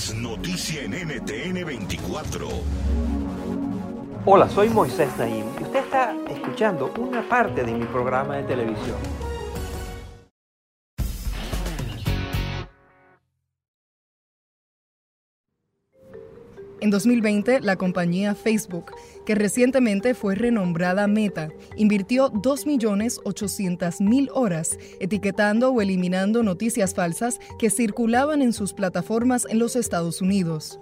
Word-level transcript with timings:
Es 0.00 0.14
noticia 0.14 0.82
en 0.82 0.92
NTN 0.92 1.62
24. 1.62 2.48
Hola, 4.24 4.48
soy 4.48 4.70
Moisés 4.70 5.10
Naim 5.18 5.44
y 5.60 5.62
usted 5.62 5.80
está 5.80 6.14
escuchando 6.26 6.90
una 6.96 7.20
parte 7.28 7.62
de 7.62 7.74
mi 7.74 7.84
programa 7.84 8.36
de 8.36 8.44
televisión. 8.44 8.96
En 16.80 16.88
2020, 16.90 17.60
la 17.60 17.76
compañía 17.76 18.34
Facebook, 18.34 18.92
que 19.26 19.34
recientemente 19.34 20.14
fue 20.14 20.34
renombrada 20.34 21.06
Meta, 21.06 21.52
invirtió 21.76 22.32
2.800.000 22.32 24.30
horas 24.32 24.78
etiquetando 24.98 25.72
o 25.72 25.82
eliminando 25.82 26.42
noticias 26.42 26.94
falsas 26.94 27.38
que 27.58 27.68
circulaban 27.68 28.40
en 28.40 28.54
sus 28.54 28.72
plataformas 28.72 29.46
en 29.50 29.58
los 29.58 29.76
Estados 29.76 30.22
Unidos. 30.22 30.80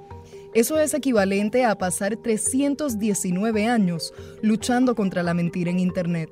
Eso 0.55 0.79
es 0.79 0.95
equivalente 0.95 1.65
a 1.65 1.77
pasar 1.77 2.17
319 2.17 3.67
años 3.67 4.15
luchando 4.41 4.95
contra 4.95 5.25
la 5.25 5.35
mentira 5.35 5.71
en 5.73 5.81
Internet. 5.81 6.31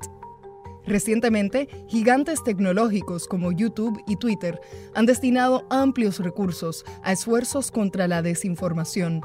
Recientemente, 0.85 1.67
gigantes 1.89 2.41
tecnológicos 2.43 3.27
como 3.27 3.51
YouTube 3.51 4.01
y 4.07 4.15
Twitter 4.15 4.61
han 4.95 5.05
destinado 5.05 5.67
amplios 5.69 6.19
recursos 6.19 6.85
a 7.03 7.11
esfuerzos 7.11 7.71
contra 7.71 8.07
la 8.07 8.21
desinformación. 8.21 9.21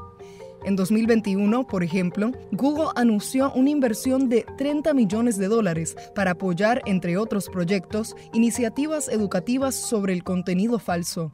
En 0.65 0.77
2021, 0.77 1.67
por 1.67 1.83
ejemplo, 1.83 2.31
Google 2.53 2.91
anunció 2.95 3.53
una 3.53 3.71
inversión 3.71 4.29
de 4.29 4.47
30 4.59 4.95
millones 4.95 5.37
de 5.37 5.49
dólares 5.49 5.97
para 6.15 6.33
apoyar, 6.33 6.83
entre 6.87 7.17
otros 7.17 7.49
proyectos, 7.49 8.15
iniciativas 8.33 9.09
educativas 9.09 9.75
sobre 9.75 10.13
el 10.13 10.23
contenido 10.23 10.79
falso. 10.79 11.33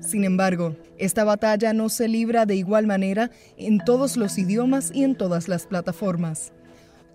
Sin 0.00 0.24
embargo, 0.24 0.76
esta 0.98 1.22
batalla 1.22 1.72
no 1.72 1.88
se 1.88 2.08
libra 2.08 2.46
de 2.46 2.56
igual 2.56 2.86
manera 2.86 3.30
en 3.56 3.78
todos 3.78 4.16
los 4.16 4.38
idiomas 4.38 4.90
y 4.92 5.04
en 5.04 5.14
todas 5.14 5.46
las 5.46 5.66
plataformas. 5.66 6.52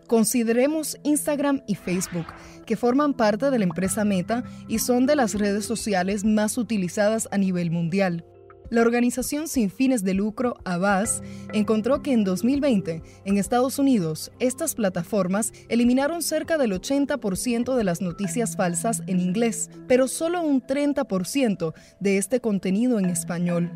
Consideremos 0.08 0.98
Instagram 1.04 1.62
y 1.68 1.76
Facebook, 1.76 2.26
que 2.66 2.76
forman 2.76 3.14
parte 3.14 3.50
de 3.50 3.60
la 3.60 3.64
empresa 3.66 4.04
Meta 4.06 4.44
y 4.68 4.80
son 4.80 5.06
de 5.06 5.16
las 5.16 5.36
redes 5.36 5.66
sociales 5.66 6.24
más 6.24 6.58
utilizadas 6.58 7.28
a 7.32 7.38
nivel 7.38 7.72
mundial. 7.72 8.26
La 8.72 8.80
organización 8.80 9.50
sin 9.50 9.70
fines 9.70 10.02
de 10.02 10.14
lucro 10.14 10.56
Avaz 10.64 11.22
encontró 11.52 12.02
que 12.02 12.14
en 12.14 12.24
2020 12.24 13.02
en 13.26 13.38
Estados 13.38 13.80
Unidos 13.80 14.32
estas 14.40 14.76
plataformas 14.76 15.52
eliminaron 15.68 16.22
cerca 16.22 16.58
del 16.58 16.72
80% 16.72 17.76
de 17.76 17.84
las 17.84 18.00
noticias 18.02 18.56
falsas 18.56 19.04
en 19.08 19.20
inglés, 19.20 19.70
pero 19.90 20.08
solo 20.08 20.42
un 20.42 20.62
30% 20.62 21.74
de 22.00 22.18
este 22.18 22.40
contenido 22.40 22.98
en 22.98 23.08
español. 23.08 23.70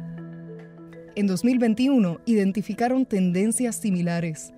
En 1.15 1.27
2021 1.27 2.21
identificaron 2.25 3.05
tendencias 3.05 3.75
similares. 3.75 4.53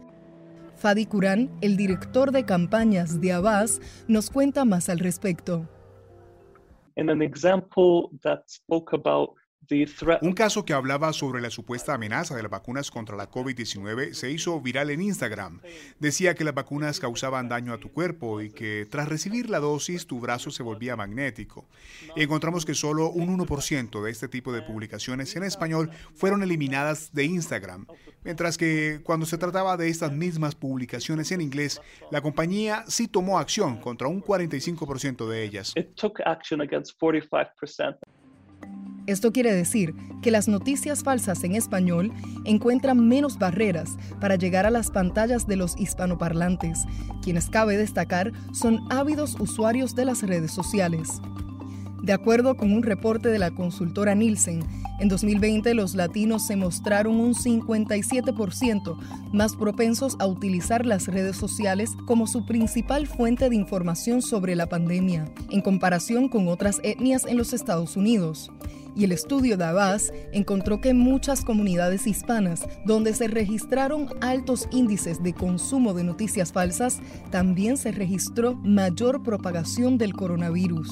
Fadi 0.75 1.07
Kurán, 1.07 1.49
el 1.61 1.77
director 1.77 2.31
de 2.31 2.45
campañas 2.45 3.19
de 3.21 3.33
Avaz, 3.33 3.81
nos 4.07 4.29
cuenta 4.29 4.65
más 4.65 4.87
al 4.89 4.99
respecto. 4.99 5.67
In 6.95 7.09
an 7.09 7.23
example 7.23 8.11
that 8.21 8.43
spoke 8.47 8.95
about 8.95 9.31
un 10.21 10.33
caso 10.33 10.65
que 10.65 10.73
hablaba 10.73 11.13
sobre 11.13 11.41
la 11.41 11.49
supuesta 11.49 11.93
amenaza 11.93 12.35
de 12.35 12.43
las 12.43 12.51
vacunas 12.51 12.91
contra 12.91 13.15
la 13.15 13.29
COVID-19 13.29 14.13
se 14.13 14.31
hizo 14.31 14.59
viral 14.61 14.89
en 14.89 15.01
Instagram. 15.01 15.61
Decía 15.99 16.35
que 16.35 16.43
las 16.43 16.53
vacunas 16.53 16.99
causaban 16.99 17.49
daño 17.49 17.73
a 17.73 17.77
tu 17.77 17.91
cuerpo 17.91 18.41
y 18.41 18.49
que 18.49 18.87
tras 18.89 19.07
recibir 19.07 19.49
la 19.49 19.59
dosis 19.59 20.07
tu 20.07 20.19
brazo 20.19 20.51
se 20.51 20.63
volvía 20.63 20.95
magnético. 20.95 21.67
encontramos 22.15 22.65
que 22.65 22.73
solo 22.73 23.09
un 23.09 23.37
1% 23.37 24.01
de 24.03 24.11
este 24.11 24.27
tipo 24.27 24.51
de 24.51 24.61
publicaciones 24.61 25.35
en 25.35 25.43
español 25.43 25.91
fueron 26.15 26.43
eliminadas 26.43 27.13
de 27.13 27.25
Instagram, 27.25 27.87
mientras 28.23 28.57
que 28.57 29.01
cuando 29.03 29.25
se 29.25 29.37
trataba 29.37 29.77
de 29.77 29.89
estas 29.89 30.11
mismas 30.11 30.55
publicaciones 30.55 31.31
en 31.31 31.41
inglés, 31.41 31.81
la 32.11 32.21
compañía 32.21 32.83
sí 32.87 33.07
tomó 33.07 33.39
acción 33.39 33.77
contra 33.77 34.07
un 34.07 34.23
45% 34.23 35.27
de 35.27 35.43
ellas. 35.43 35.73
Esto 39.07 39.31
quiere 39.31 39.53
decir 39.53 39.95
que 40.21 40.31
las 40.31 40.49
noticias 40.49 41.01
falsas 41.01 41.41
en 41.45 41.55
español 41.55 42.11
encuentran 42.43 43.07
menos 43.07 43.39
barreras 43.39 43.97
para 44.19 44.35
llegar 44.35 44.65
a 44.65 44.69
las 44.69 44.91
pantallas 44.91 45.47
de 45.47 45.55
los 45.55 45.79
hispanoparlantes, 45.79 46.83
quienes 47.23 47.49
cabe 47.49 47.77
destacar 47.77 48.33
son 48.51 48.81
ávidos 48.89 49.37
usuarios 49.39 49.95
de 49.95 50.03
las 50.03 50.23
redes 50.23 50.51
sociales. 50.51 51.21
De 52.03 52.11
acuerdo 52.11 52.57
con 52.57 52.73
un 52.73 52.83
reporte 52.83 53.29
de 53.29 53.39
la 53.39 53.51
consultora 53.51 54.13
Nielsen, 54.13 54.59
en 54.99 55.07
2020 55.07 55.73
los 55.73 55.95
latinos 55.95 56.45
se 56.45 56.57
mostraron 56.57 57.19
un 57.19 57.33
57% 57.33 58.97
más 59.31 59.55
propensos 59.55 60.17
a 60.19 60.27
utilizar 60.27 60.85
las 60.85 61.07
redes 61.07 61.37
sociales 61.37 61.91
como 62.05 62.27
su 62.27 62.45
principal 62.45 63.07
fuente 63.07 63.49
de 63.49 63.55
información 63.55 64.21
sobre 64.21 64.55
la 64.55 64.67
pandemia, 64.67 65.25
en 65.49 65.61
comparación 65.61 66.27
con 66.27 66.49
otras 66.49 66.81
etnias 66.83 67.25
en 67.25 67.37
los 67.37 67.53
Estados 67.53 67.95
Unidos 67.95 68.51
y 68.97 69.03
el 69.03 69.11
estudio 69.11 69.57
de 69.57 69.65
Abbas 69.65 70.11
encontró 70.31 70.81
que 70.81 70.89
en 70.89 70.97
muchas 70.97 71.45
comunidades 71.45 72.07
hispanas, 72.07 72.67
donde 72.83 73.13
se 73.13 73.27
registraron 73.27 74.07
altos 74.21 74.67
índices 74.71 75.21
de 75.21 75.33
consumo 75.33 75.93
de 75.93 76.03
noticias 76.03 76.51
falsas, 76.51 76.99
también 77.29 77.77
se 77.77 77.91
registró 77.91 78.55
mayor 78.55 79.21
propagación 79.21 79.99
del 79.99 80.13
coronavirus. 80.13 80.89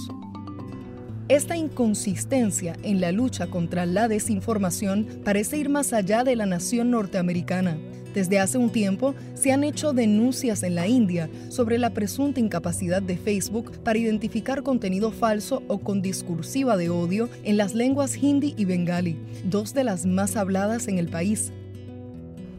Esta 1.27 1.57
inconsistencia 1.57 2.77
en 2.83 3.01
la 3.01 3.11
lucha 3.11 3.47
contra 3.47 3.87
la 3.87 4.07
desinformación 4.07 5.07
parece 5.23 5.57
ir 5.57 5.69
más 5.69 5.91
allá 5.91 6.23
de 6.23 6.35
la 6.35 6.45
nación 6.45 6.91
norteamericana. 6.91 7.79
Desde 8.15 8.39
hace 8.39 8.57
un 8.57 8.69
tiempo 8.69 9.13
se 9.33 9.51
han 9.51 9.65
hecho 9.65 9.91
denuncias 9.91 10.63
en 10.63 10.73
la 10.73 10.87
India 10.87 11.29
sobre 11.49 11.77
la 11.77 11.89
presunta 11.89 12.39
incapacidad 12.39 13.01
de 13.01 13.17
Facebook 13.17 13.73
para 13.83 13.99
identificar 13.99 14.63
contenido 14.63 15.11
falso 15.11 15.63
o 15.67 15.79
con 15.79 16.01
discursiva 16.01 16.77
de 16.77 16.89
odio 16.89 17.29
en 17.43 17.57
las 17.57 17.75
lenguas 17.75 18.15
hindi 18.15 18.55
y 18.57 18.63
bengali, 18.63 19.19
dos 19.43 19.73
de 19.73 19.83
las 19.83 20.05
más 20.05 20.37
habladas 20.37 20.87
en 20.87 20.97
el 20.97 21.09
país. 21.09 21.51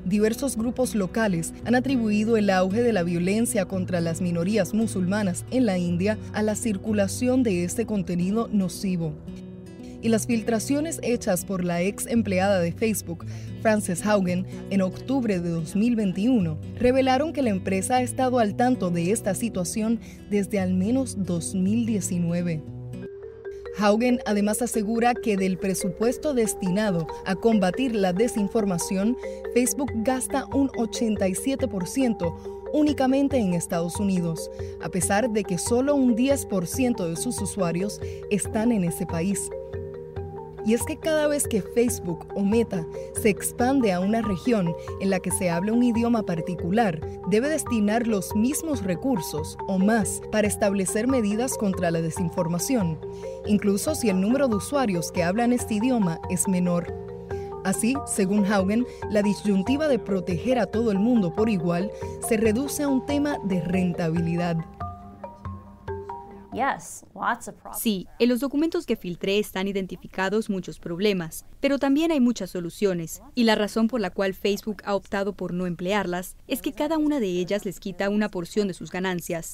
Diversos 0.04 0.58
grupos 0.58 0.94
locales 0.94 1.54
han 1.64 1.74
atribuido 1.74 2.36
el 2.36 2.50
auge 2.50 2.82
de 2.82 2.92
la 2.92 3.02
violencia 3.02 3.64
contra 3.64 4.02
las 4.02 4.20
minorías 4.20 4.74
musulmanas 4.74 5.46
en 5.50 5.64
la 5.64 5.78
India 5.78 6.18
a 6.34 6.42
la 6.42 6.54
circulación 6.54 7.42
de 7.42 7.64
este 7.64 7.86
contenido 7.86 8.50
nocivo 8.52 9.14
y 10.02 10.08
las 10.08 10.26
filtraciones 10.26 11.00
hechas 11.02 11.44
por 11.44 11.64
la 11.64 11.82
ex 11.82 12.06
empleada 12.06 12.60
de 12.60 12.72
Facebook, 12.72 13.24
Frances 13.62 14.04
Haugen, 14.06 14.46
en 14.70 14.82
octubre 14.82 15.40
de 15.40 15.50
2021, 15.50 16.58
revelaron 16.78 17.32
que 17.32 17.42
la 17.42 17.50
empresa 17.50 17.96
ha 17.96 18.02
estado 18.02 18.38
al 18.38 18.56
tanto 18.56 18.90
de 18.90 19.10
esta 19.10 19.34
situación 19.34 20.00
desde 20.30 20.60
al 20.60 20.74
menos 20.74 21.24
2019. 21.24 22.62
Haugen 23.78 24.20
además 24.24 24.62
asegura 24.62 25.14
que 25.14 25.36
del 25.36 25.58
presupuesto 25.58 26.32
destinado 26.32 27.06
a 27.26 27.34
combatir 27.34 27.94
la 27.94 28.12
desinformación, 28.12 29.16
Facebook 29.52 29.90
gasta 29.96 30.46
un 30.46 30.68
87% 30.70 32.56
únicamente 32.72 33.36
en 33.38 33.54
Estados 33.54 33.98
Unidos, 34.00 34.50
a 34.82 34.88
pesar 34.88 35.30
de 35.30 35.44
que 35.44 35.58
solo 35.58 35.94
un 35.94 36.16
10% 36.16 37.08
de 37.08 37.16
sus 37.16 37.40
usuarios 37.40 38.00
están 38.30 38.72
en 38.72 38.84
ese 38.84 39.06
país. 39.06 39.50
Y 40.66 40.74
es 40.74 40.82
que 40.82 40.96
cada 40.96 41.28
vez 41.28 41.46
que 41.46 41.62
Facebook 41.62 42.26
o 42.34 42.44
Meta 42.44 42.84
se 43.14 43.28
expande 43.28 43.92
a 43.92 44.00
una 44.00 44.20
región 44.20 44.74
en 45.00 45.10
la 45.10 45.20
que 45.20 45.30
se 45.30 45.48
habla 45.48 45.72
un 45.72 45.84
idioma 45.84 46.24
particular, 46.24 47.00
debe 47.30 47.48
destinar 47.48 48.08
los 48.08 48.34
mismos 48.34 48.82
recursos 48.82 49.56
o 49.68 49.78
más 49.78 50.20
para 50.32 50.48
establecer 50.48 51.06
medidas 51.06 51.56
contra 51.56 51.92
la 51.92 52.02
desinformación, 52.02 52.98
incluso 53.46 53.94
si 53.94 54.08
el 54.08 54.20
número 54.20 54.48
de 54.48 54.56
usuarios 54.56 55.12
que 55.12 55.22
hablan 55.22 55.52
este 55.52 55.74
idioma 55.74 56.20
es 56.30 56.48
menor. 56.48 56.92
Así, 57.64 57.94
según 58.06 58.44
Haugen, 58.44 58.86
la 59.08 59.22
disyuntiva 59.22 59.86
de 59.86 60.00
proteger 60.00 60.58
a 60.58 60.66
todo 60.66 60.90
el 60.90 60.98
mundo 60.98 61.32
por 61.32 61.48
igual 61.48 61.92
se 62.28 62.36
reduce 62.36 62.82
a 62.82 62.88
un 62.88 63.06
tema 63.06 63.38
de 63.44 63.60
rentabilidad. 63.60 64.56
Sí, 67.74 68.06
en 68.18 68.28
los 68.28 68.40
documentos 68.40 68.86
que 68.86 68.96
filtré 68.96 69.38
están 69.38 69.68
identificados 69.68 70.50
muchos 70.50 70.78
problemas, 70.78 71.44
pero 71.60 71.78
también 71.78 72.12
hay 72.12 72.20
muchas 72.20 72.50
soluciones, 72.50 73.22
y 73.34 73.44
la 73.44 73.54
razón 73.54 73.88
por 73.88 74.00
la 74.00 74.10
cual 74.10 74.34
Facebook 74.34 74.82
ha 74.84 74.94
optado 74.94 75.34
por 75.34 75.52
no 75.52 75.66
emplearlas 75.66 76.36
es 76.46 76.62
que 76.62 76.72
cada 76.72 76.98
una 76.98 77.20
de 77.20 77.28
ellas 77.28 77.64
les 77.64 77.80
quita 77.80 78.08
una 78.08 78.28
porción 78.28 78.68
de 78.68 78.74
sus 78.74 78.90
ganancias. 78.90 79.46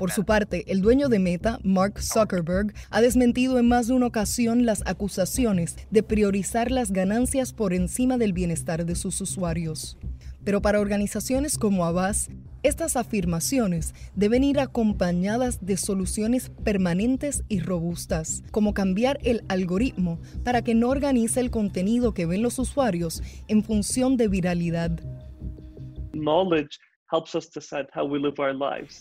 Por 0.00 0.10
su 0.10 0.24
parte, 0.24 0.64
el 0.72 0.80
dueño 0.80 1.10
de 1.10 1.18
Meta, 1.18 1.58
Mark 1.62 2.00
Zuckerberg, 2.00 2.72
ha 2.88 3.02
desmentido 3.02 3.58
en 3.58 3.68
más 3.68 3.88
de 3.88 3.92
una 3.92 4.06
ocasión 4.06 4.64
las 4.64 4.82
acusaciones 4.86 5.76
de 5.90 6.02
priorizar 6.02 6.70
las 6.70 6.90
ganancias 6.90 7.52
por 7.52 7.74
encima 7.74 8.16
del 8.16 8.32
bienestar 8.32 8.86
de 8.86 8.94
sus 8.94 9.20
usuarios. 9.20 9.98
Pero 10.44 10.62
para 10.62 10.80
organizaciones 10.80 11.58
como 11.58 11.84
Abbas, 11.84 12.30
estas 12.62 12.96
afirmaciones 12.96 13.94
deben 14.14 14.44
ir 14.44 14.60
acompañadas 14.60 15.64
de 15.64 15.78
soluciones 15.78 16.50
permanentes 16.62 17.42
y 17.48 17.60
robustas, 17.60 18.42
como 18.50 18.74
cambiar 18.74 19.18
el 19.22 19.42
algoritmo 19.48 20.20
para 20.44 20.62
que 20.62 20.74
no 20.74 20.90
organice 20.90 21.40
el 21.40 21.50
contenido 21.50 22.12
que 22.12 22.26
ven 22.26 22.42
los 22.42 22.58
usuarios 22.58 23.22
en 23.48 23.64
función 23.64 24.18
de 24.18 24.28
viralidad. 24.28 25.00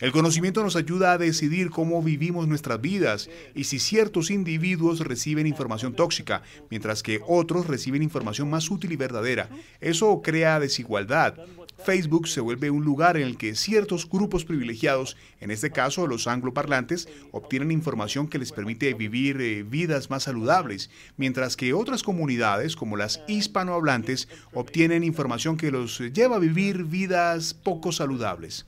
El 0.02 0.12
conocimiento 0.12 0.64
nos 0.64 0.76
ayuda 0.76 1.14
a 1.14 1.18
decidir 1.18 1.70
cómo 1.70 2.02
vivimos 2.02 2.48
nuestras 2.48 2.82
vidas 2.82 3.30
y 3.56 3.66
si 3.66 3.80
ciertos 3.80 4.32
individuos 4.32 5.00
reciben 5.00 5.48
información 5.48 5.94
tóxica, 5.94 6.42
mientras 6.70 7.04
que 7.04 7.22
otros 7.28 7.68
reciben 7.68 8.02
información 8.02 8.50
más 8.50 8.70
útil 8.72 8.92
y 8.92 8.96
verdadera. 8.96 9.50
Eso 9.80 10.22
crea 10.24 10.60
desigualdad. 10.60 11.36
Facebook 11.84 12.28
se 12.28 12.42
vuelve 12.42 12.70
un 12.70 12.84
lugar 12.84 13.18
en 13.18 13.24
el 13.24 13.38
que 13.38 13.56
ciertos 13.56 14.10
grupos 14.10 14.46
privilegiados, 14.46 15.18
en 15.40 15.52
este 15.52 15.72
caso 15.72 16.08
los 16.08 16.28
angloparlantes, 16.28 17.08
obtienen 17.31 17.72
información 17.72 18.28
que 18.28 18.38
les 18.38 18.52
permite 18.52 18.94
vivir 18.94 19.42
eh, 19.42 19.64
vidas 19.64 20.10
más 20.10 20.24
saludables, 20.24 20.90
mientras 21.18 21.56
que 21.56 21.74
otras 21.74 22.04
comunidades, 22.04 22.76
como 22.76 22.98
las 22.98 23.22
hispanohablantes, 23.28 24.28
obtienen 24.54 25.04
información 25.04 25.58
que 25.58 25.72
los 25.72 26.00
lleva 26.00 26.36
a 26.36 26.40
vivir 26.40 26.84
vidas 26.84 27.54
poco 27.54 27.92
saludables. 27.92 28.66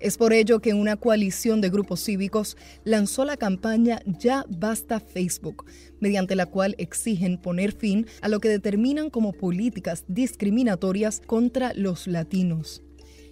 Es 0.00 0.16
por 0.16 0.32
ello 0.32 0.60
que 0.60 0.74
una 0.74 0.96
coalición 0.96 1.60
de 1.60 1.70
grupos 1.70 2.04
cívicos 2.04 2.56
lanzó 2.84 3.24
la 3.24 3.36
campaña 3.36 4.00
Ya 4.06 4.44
Basta 4.48 5.00
Facebook, 5.00 5.64
mediante 5.98 6.36
la 6.36 6.46
cual 6.46 6.76
exigen 6.78 7.36
poner 7.36 7.72
fin 7.72 8.06
a 8.20 8.28
lo 8.28 8.38
que 8.38 8.48
determinan 8.48 9.10
como 9.10 9.32
políticas 9.32 10.04
discriminatorias 10.06 11.20
contra 11.26 11.74
los 11.74 12.06
latinos. 12.06 12.82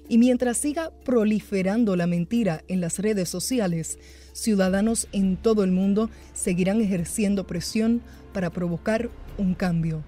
Y 0.09 0.19
mientras 0.19 0.59
siga 0.59 0.91
proliferando 1.05 1.95
la 1.95 2.09
mentira 2.09 2.65
en 2.67 2.81
las 2.81 2.99
redes 2.99 3.29
sociales, 3.29 3.99
ciudadanos 4.33 5.07
en 5.13 5.37
todo 5.37 5.63
el 5.63 5.71
mundo 5.71 6.11
seguirán 6.33 6.81
ejerciendo 6.81 7.47
presión 7.47 8.03
para 8.33 8.51
provocar 8.51 9.09
un 9.39 9.55
cambio. 9.55 10.05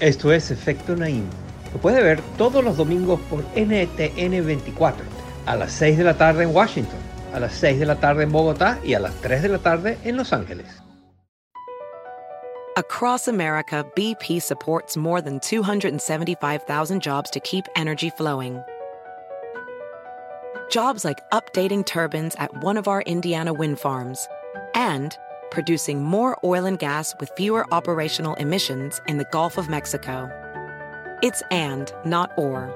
Esto 0.00 0.32
es 0.32 0.52
Efecto 0.52 0.94
Naim. 0.94 1.24
Lo 1.72 1.80
puede 1.80 2.00
ver 2.00 2.20
todos 2.36 2.62
los 2.62 2.76
domingos 2.76 3.18
por 3.28 3.40
NTN 3.56 4.46
24, 4.46 5.04
a 5.44 5.56
las 5.56 5.72
6 5.72 5.98
de 5.98 6.04
la 6.04 6.16
tarde 6.16 6.44
en 6.44 6.54
Washington, 6.54 7.00
a 7.34 7.40
las 7.40 7.54
6 7.54 7.80
de 7.80 7.86
la 7.86 7.96
tarde 7.96 8.22
en 8.22 8.30
Bogotá 8.30 8.78
y 8.84 8.94
a 8.94 9.00
las 9.00 9.12
3 9.16 9.42
de 9.42 9.48
la 9.48 9.58
tarde 9.58 9.98
en 10.04 10.16
Los 10.16 10.32
Ángeles. 10.32 10.66
Across 12.76 13.26
America, 13.26 13.84
BP 13.96 14.40
supports 14.40 14.96
more 14.96 15.20
than 15.20 15.40
275,000 15.40 17.02
jobs 17.02 17.28
to 17.30 17.40
keep 17.40 17.64
energy 17.74 18.08
flowing. 18.08 18.62
Jobs 20.70 21.04
like 21.04 21.18
updating 21.32 21.84
turbines 21.84 22.36
at 22.36 22.62
one 22.62 22.76
of 22.76 22.86
our 22.86 23.02
Indiana 23.02 23.52
wind 23.52 23.80
farms 23.80 24.28
and 24.76 25.18
producing 25.50 26.02
more 26.02 26.38
oil 26.42 26.64
and 26.64 26.78
gas 26.78 27.14
with 27.20 27.30
fewer 27.36 27.66
operational 27.72 28.34
emissions 28.34 29.00
in 29.06 29.18
the 29.18 29.26
Gulf 29.32 29.58
of 29.58 29.68
Mexico. 29.68 30.30
It's 31.22 31.42
and, 31.50 31.92
not 32.04 32.30
or. 32.36 32.70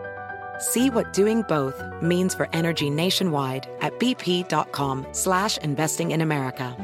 See 0.59 0.91
what 0.91 1.13
doing 1.13 1.43
both 1.49 1.83
means 2.03 2.35
for 2.35 2.49
energy 2.53 2.91
nationwide 2.91 3.69
at 3.81 3.99
bp.com 3.99 5.07
slash 5.13 5.59
investing 5.59 6.11
in 6.11 6.21
America. 6.21 6.77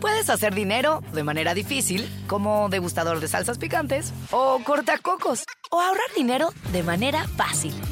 Puedes 0.00 0.28
hacer 0.30 0.54
dinero 0.54 1.02
de 1.12 1.22
manera 1.24 1.54
difícil, 1.54 2.08
como 2.26 2.68
degustador 2.68 3.18
de 3.18 3.28
salsas 3.28 3.58
picantes, 3.58 4.12
o 4.30 4.60
cortacocos, 4.62 5.44
o 5.70 5.80
ahorrar 5.80 6.14
dinero 6.14 6.50
de 6.72 6.82
manera 6.82 7.26
fácil 7.36 7.74